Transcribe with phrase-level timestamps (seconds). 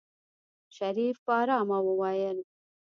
[0.75, 2.37] شريف په آرامه وويل.